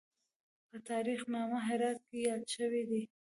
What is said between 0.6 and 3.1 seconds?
په تاریخ نامه هرات کې یاد شوی دی.